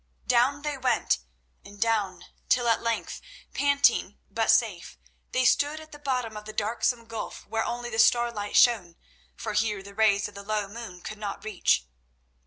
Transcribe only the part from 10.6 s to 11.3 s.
moon could